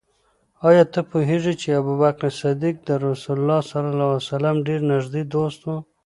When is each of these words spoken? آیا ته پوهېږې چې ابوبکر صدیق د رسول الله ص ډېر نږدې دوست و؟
آیا 0.67 0.83
ته 0.93 0.99
پوهېږې 1.09 1.53
چې 1.61 1.67
ابوبکر 1.79 2.31
صدیق 2.41 2.75
د 2.87 2.89
رسول 3.05 3.37
الله 3.39 4.09
ص 4.27 4.29
ډېر 4.67 4.81
نږدې 4.91 5.21
دوست 5.33 5.61
و؟ 5.63 5.67